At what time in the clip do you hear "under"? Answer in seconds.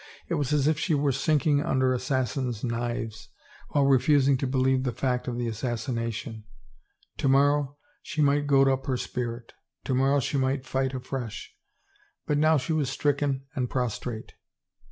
1.61-1.93